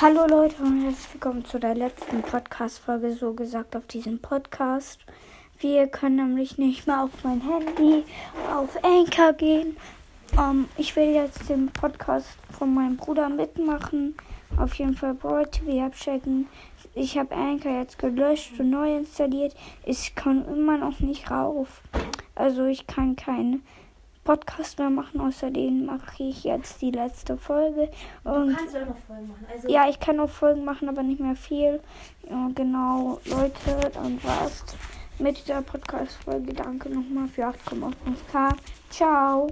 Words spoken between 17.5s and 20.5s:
jetzt gelöscht und neu installiert. Ich kann